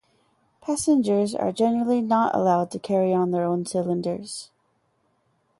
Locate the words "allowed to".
2.33-2.79